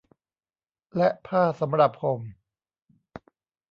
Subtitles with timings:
[0.97, 2.21] และผ้าสำหรับห่ม